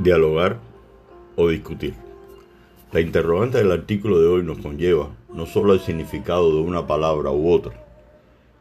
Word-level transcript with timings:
dialogar 0.00 0.58
o 1.36 1.48
discutir. 1.48 1.92
La 2.90 3.00
interrogante 3.00 3.58
del 3.58 3.70
artículo 3.70 4.18
de 4.18 4.28
hoy 4.28 4.42
nos 4.42 4.58
conlleva 4.58 5.10
no 5.34 5.44
solo 5.44 5.74
al 5.74 5.80
significado 5.80 6.54
de 6.54 6.62
una 6.62 6.86
palabra 6.86 7.30
u 7.30 7.52
otra, 7.52 7.84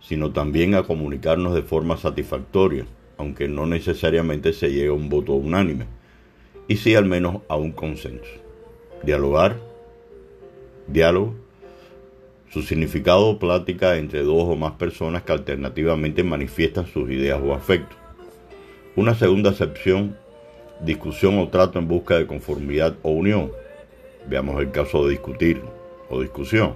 sino 0.01 0.33
también 0.33 0.75
a 0.75 0.83
comunicarnos 0.83 1.55
de 1.55 1.61
forma 1.61 1.95
satisfactoria, 1.95 2.85
aunque 3.17 3.47
no 3.47 3.65
necesariamente 3.65 4.51
se 4.51 4.69
llegue 4.69 4.89
a 4.89 4.93
un 4.93 5.07
voto 5.07 5.31
unánime, 5.33 5.85
y 6.67 6.75
sí 6.75 6.93
al 6.95 7.05
menos 7.05 7.37
a 7.47 7.55
un 7.55 7.71
consenso. 7.71 8.29
Dialogar, 9.03 9.55
diálogo, 10.87 11.35
su 12.49 12.63
significado 12.63 13.39
plática 13.39 13.95
entre 13.95 14.23
dos 14.23 14.43
o 14.43 14.57
más 14.57 14.73
personas 14.73 15.23
que 15.23 15.31
alternativamente 15.31 16.21
manifiestan 16.21 16.85
sus 16.85 17.09
ideas 17.09 17.39
o 17.41 17.53
afectos. 17.53 17.97
Una 18.97 19.15
segunda 19.15 19.51
acepción 19.51 20.17
discusión 20.79 21.37
o 21.39 21.49
trato 21.49 21.79
en 21.79 21.87
busca 21.87 22.17
de 22.17 22.27
conformidad 22.27 22.95
o 23.01 23.11
unión. 23.11 23.51
Veamos 24.27 24.59
el 24.61 24.71
caso 24.71 25.05
de 25.05 25.11
discutir 25.11 25.61
o 26.09 26.21
discusión. 26.21 26.75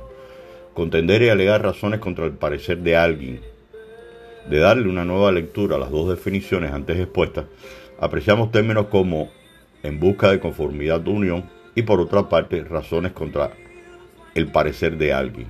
Contender 0.73 1.21
y 1.21 1.29
alegar 1.29 1.61
razones 1.61 1.99
contra 1.99 2.25
el 2.25 2.33
parecer 2.33 2.79
de 2.79 2.95
alguien. 2.95 3.41
De 4.49 4.59
darle 4.59 4.89
una 4.89 5.05
nueva 5.05 5.31
lectura 5.31 5.77
a 5.77 5.79
las 5.79 5.91
dos 5.91 6.09
definiciones 6.09 6.71
antes 6.71 6.97
expuestas, 6.97 7.45
apreciamos 7.99 8.51
términos 8.51 8.87
como 8.87 9.29
en 9.83 9.99
busca 9.99 10.31
de 10.31 10.39
conformidad 10.39 11.07
o 11.07 11.11
unión 11.11 11.49
y 11.75 11.83
por 11.83 11.99
otra 11.99 12.27
parte 12.27 12.63
razones 12.63 13.13
contra 13.13 13.51
el 14.35 14.51
parecer 14.51 14.97
de 14.97 15.13
alguien, 15.13 15.47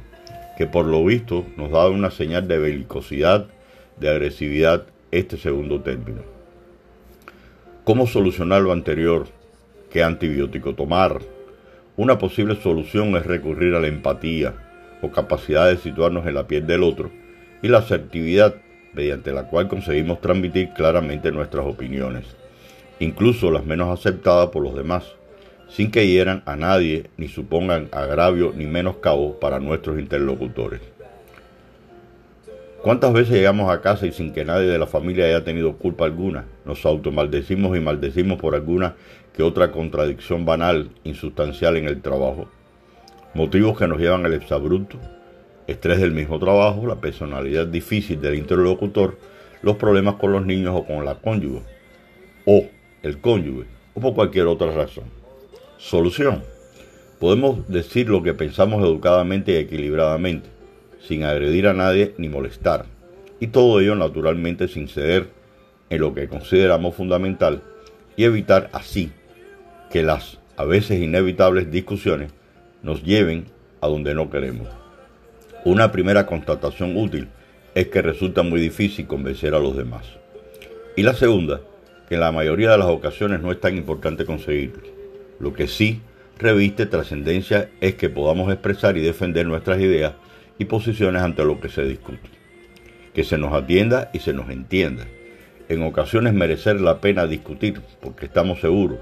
que 0.57 0.67
por 0.67 0.85
lo 0.85 1.03
visto 1.05 1.45
nos 1.57 1.71
da 1.71 1.87
una 1.87 2.11
señal 2.11 2.47
de 2.47 2.59
belicosidad, 2.59 3.47
de 3.99 4.09
agresividad 4.09 4.85
este 5.11 5.37
segundo 5.37 5.81
término. 5.81 6.32
¿Cómo 7.85 8.07
solucionar 8.07 8.61
lo 8.61 8.71
anterior? 8.71 9.25
¿Qué 9.91 10.03
antibiótico 10.03 10.73
tomar? 10.73 11.19
Una 11.97 12.17
posible 12.17 12.55
solución 12.55 13.13
es 13.17 13.25
recurrir 13.25 13.75
a 13.75 13.81
la 13.81 13.87
empatía 13.87 14.53
o 15.01 15.11
capacidad 15.11 15.67
de 15.67 15.75
situarnos 15.75 16.25
en 16.25 16.35
la 16.35 16.47
piel 16.47 16.65
del 16.65 16.81
otro 16.81 17.11
y 17.61 17.67
la 17.67 17.79
asertividad 17.79 18.55
mediante 18.93 19.33
la 19.33 19.49
cual 19.49 19.67
conseguimos 19.67 20.21
transmitir 20.21 20.69
claramente 20.69 21.29
nuestras 21.33 21.65
opiniones, 21.65 22.23
incluso 22.99 23.51
las 23.51 23.65
menos 23.65 23.89
aceptadas 23.89 24.47
por 24.47 24.63
los 24.63 24.75
demás, 24.75 25.03
sin 25.67 25.91
que 25.91 26.07
hieran 26.07 26.41
a 26.45 26.55
nadie 26.55 27.09
ni 27.17 27.27
supongan 27.27 27.89
agravio 27.91 28.53
ni 28.55 28.65
menoscabo 28.65 29.41
para 29.41 29.59
nuestros 29.59 29.99
interlocutores. 29.99 30.79
¿Cuántas 32.83 33.13
veces 33.13 33.35
llegamos 33.35 33.71
a 33.71 33.79
casa 33.79 34.05
y 34.05 34.11
sin 34.11 34.33
que 34.33 34.43
nadie 34.43 34.67
de 34.67 34.77
la 34.77 34.87
familia 34.87 35.23
haya 35.23 35.45
tenido 35.45 35.77
culpa 35.77 36.03
alguna, 36.03 36.43
nos 36.65 36.85
automaldecimos 36.85 37.77
y 37.77 37.79
maldecimos 37.79 38.37
por 38.37 38.55
alguna 38.55 38.97
que 39.31 39.41
otra 39.41 39.71
contradicción 39.71 40.43
banal, 40.43 40.89
insustancial 41.05 41.77
en 41.77 41.87
el 41.87 42.01
trabajo? 42.01 42.49
Motivos 43.35 43.79
que 43.79 43.87
nos 43.87 43.99
llevan 43.99 44.25
al 44.25 44.33
exabrupto, 44.33 44.97
estrés 45.65 46.01
del 46.01 46.11
mismo 46.11 46.39
trabajo, 46.39 46.85
la 46.85 46.97
personalidad 46.97 47.67
difícil 47.67 48.19
del 48.19 48.35
interlocutor, 48.35 49.17
los 49.61 49.77
problemas 49.77 50.15
con 50.15 50.33
los 50.33 50.45
niños 50.45 50.75
o 50.75 50.85
con 50.85 51.05
la 51.05 51.15
cónyuge, 51.15 51.63
o 52.45 52.65
el 53.01 53.21
cónyuge, 53.21 53.65
o 53.93 54.01
por 54.01 54.13
cualquier 54.13 54.47
otra 54.47 54.73
razón. 54.73 55.05
Solución. 55.77 56.43
Podemos 57.21 57.65
decir 57.69 58.09
lo 58.09 58.21
que 58.21 58.33
pensamos 58.33 58.83
educadamente 58.83 59.53
y 59.53 59.55
equilibradamente 59.55 60.49
sin 61.07 61.23
agredir 61.23 61.67
a 61.67 61.73
nadie 61.73 62.13
ni 62.17 62.29
molestar. 62.29 62.85
Y 63.39 63.47
todo 63.47 63.79
ello 63.79 63.95
naturalmente 63.95 64.67
sin 64.67 64.87
ceder 64.87 65.27
en 65.89 66.01
lo 66.01 66.13
que 66.13 66.27
consideramos 66.27 66.95
fundamental 66.95 67.61
y 68.15 68.23
evitar 68.23 68.69
así 68.73 69.11
que 69.91 70.03
las 70.03 70.39
a 70.55 70.65
veces 70.65 71.01
inevitables 71.01 71.71
discusiones 71.71 72.31
nos 72.83 73.03
lleven 73.03 73.45
a 73.81 73.87
donde 73.87 74.13
no 74.13 74.29
queremos. 74.29 74.67
Una 75.65 75.91
primera 75.91 76.25
constatación 76.25 76.95
útil 76.95 77.27
es 77.75 77.87
que 77.87 78.01
resulta 78.01 78.43
muy 78.43 78.59
difícil 78.59 79.07
convencer 79.07 79.55
a 79.55 79.59
los 79.59 79.75
demás. 79.75 80.05
Y 80.95 81.03
la 81.03 81.13
segunda, 81.13 81.61
que 82.07 82.15
en 82.15 82.21
la 82.21 82.31
mayoría 82.31 82.71
de 82.71 82.77
las 82.77 82.87
ocasiones 82.87 83.41
no 83.41 83.51
es 83.51 83.59
tan 83.59 83.75
importante 83.77 84.25
conseguirlo. 84.25 84.83
Lo 85.39 85.53
que 85.53 85.67
sí 85.67 86.01
reviste 86.37 86.85
trascendencia 86.85 87.69
es 87.81 87.95
que 87.95 88.09
podamos 88.09 88.51
expresar 88.51 88.97
y 88.97 89.01
defender 89.01 89.47
nuestras 89.47 89.79
ideas 89.79 90.13
y 90.57 90.65
posiciones 90.65 91.21
ante 91.21 91.43
lo 91.43 91.59
que 91.59 91.69
se 91.69 91.83
discute. 91.83 92.29
Que 93.13 93.23
se 93.23 93.37
nos 93.37 93.53
atienda 93.53 94.09
y 94.13 94.19
se 94.19 94.33
nos 94.33 94.49
entienda. 94.49 95.05
En 95.69 95.83
ocasiones 95.83 96.33
merecer 96.33 96.81
la 96.81 96.99
pena 96.99 97.25
discutir 97.25 97.81
porque 98.01 98.25
estamos 98.25 98.59
seguros, 98.59 98.99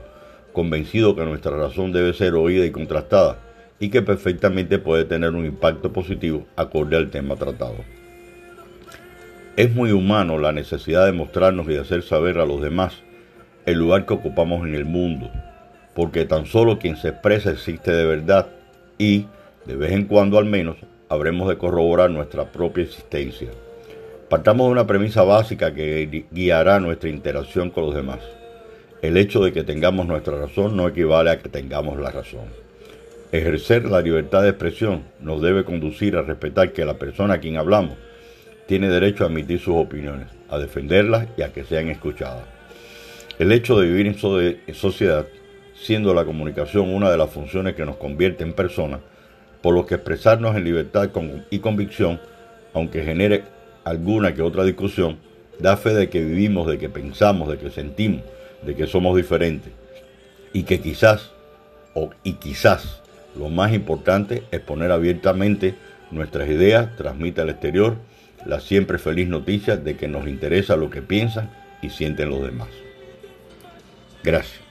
convencidos 0.54 1.16
que 1.16 1.26
nuestra 1.26 1.56
razón 1.56 1.92
debe 1.92 2.14
ser 2.14 2.34
oída 2.36 2.66
y 2.66 2.72
contrastada 2.72 3.40
y 3.80 3.90
que 3.90 4.02
perfectamente 4.02 4.78
puede 4.78 5.06
tener 5.06 5.32
un 5.32 5.46
impacto 5.46 5.92
positivo 5.92 6.46
acorde 6.56 6.98
al 6.98 7.10
tema 7.10 7.36
tratado. 7.36 7.78
Es 9.58 9.74
muy 9.74 9.92
humano 9.92 10.38
la 10.38 10.52
necesidad 10.52 11.06
de 11.06 11.12
mostrarnos 11.12 11.68
y 11.68 11.74
de 11.74 11.80
hacer 11.80 12.04
saber 12.04 12.38
a 12.38 12.46
los 12.46 12.62
demás 12.62 13.02
el 13.66 13.80
lugar 13.80 14.06
que 14.06 14.14
ocupamos 14.14 14.66
en 14.68 14.76
el 14.76 14.86
mundo, 14.86 15.30
porque 15.96 16.26
tan 16.26 16.46
solo 16.46 16.80
quien 16.80 16.96
se 16.96 17.10
expresa 17.10 17.52
existe 17.52 17.92
de 17.92 18.06
verdad 18.06 18.48
y, 18.98 19.26
de 19.66 19.76
vez 19.76 19.92
en 19.92 20.06
cuando 20.06 20.38
al 20.38 20.46
menos, 20.46 20.78
habremos 21.12 21.50
de 21.50 21.58
corroborar 21.58 22.10
nuestra 22.10 22.54
propia 22.54 22.86
existencia. 22.86 23.50
Partamos 24.30 24.68
de 24.68 24.72
una 24.72 24.88
premisa 24.88 25.24
básica 25.24 25.74
que 25.74 26.24
guiará 26.32 26.80
nuestra 26.80 27.10
interacción 27.10 27.70
con 27.70 27.88
los 27.88 27.94
demás. 27.94 28.20
El 29.02 29.18
hecho 29.18 29.44
de 29.44 29.52
que 29.52 29.66
tengamos 29.66 30.08
nuestra 30.08 30.38
razón 30.38 30.78
no 30.78 30.88
equivale 30.88 31.32
a 31.32 31.40
que 31.40 31.50
tengamos 31.50 32.00
la 32.00 32.12
razón. 32.12 32.46
Ejercer 33.34 33.84
la 33.92 34.00
libertad 34.00 34.44
de 34.44 34.52
expresión 34.52 35.04
nos 35.20 35.42
debe 35.42 35.66
conducir 35.66 36.16
a 36.16 36.22
respetar 36.22 36.72
que 36.72 36.86
la 36.86 36.94
persona 36.94 37.34
a 37.34 37.40
quien 37.42 37.58
hablamos 37.58 37.98
tiene 38.66 38.88
derecho 38.88 39.26
a 39.26 39.28
emitir 39.28 39.60
sus 39.60 39.76
opiniones, 39.76 40.28
a 40.50 40.60
defenderlas 40.60 41.28
y 41.36 41.42
a 41.42 41.52
que 41.52 41.66
sean 41.66 41.90
escuchadas. 41.90 42.46
El 43.38 43.52
hecho 43.52 43.78
de 43.78 43.88
vivir 43.88 44.08
en 44.08 44.74
sociedad, 44.76 45.28
siendo 45.76 46.14
la 46.14 46.24
comunicación 46.24 46.90
una 46.94 47.12
de 47.12 47.18
las 47.18 47.32
funciones 47.32 47.76
que 47.76 47.84
nos 47.84 47.98
convierte 47.98 48.46
en 48.46 48.54
personas, 48.54 49.02
por 49.62 49.76
lo 49.76 49.86
que 49.86 49.96
expresarnos 49.96 50.56
en 50.56 50.64
libertad 50.64 51.10
y 51.50 51.60
convicción, 51.60 52.20
aunque 52.74 53.04
genere 53.04 53.44
alguna 53.84 54.34
que 54.34 54.42
otra 54.42 54.64
discusión, 54.64 55.18
da 55.60 55.78
fe 55.78 55.94
de 55.94 56.10
que 56.10 56.24
vivimos, 56.24 56.68
de 56.68 56.78
que 56.78 56.90
pensamos, 56.90 57.50
de 57.50 57.58
que 57.58 57.70
sentimos, 57.70 58.22
de 58.64 58.76
que 58.76 58.88
somos 58.88 59.16
diferentes. 59.16 59.72
Y 60.54 60.64
que 60.64 60.80
quizás, 60.80 61.32
o, 61.94 62.10
y 62.24 62.34
quizás, 62.34 63.02
lo 63.36 63.50
más 63.50 63.74
importante 63.74 64.44
es 64.52 64.60
poner 64.60 64.92
abiertamente 64.92 65.76
nuestras 66.10 66.50
ideas, 66.50 66.96
transmite 66.98 67.42
al 67.42 67.50
exterior 67.50 67.96
la 68.46 68.60
siempre 68.60 68.98
feliz 68.98 69.28
noticia 69.28 69.78
de 69.78 69.96
que 69.96 70.08
nos 70.08 70.28
interesa 70.28 70.76
lo 70.76 70.90
que 70.90 71.02
piensan 71.02 71.50
y 71.82 71.90
sienten 71.90 72.30
los 72.30 72.42
demás. 72.42 72.70
Gracias. 74.24 74.71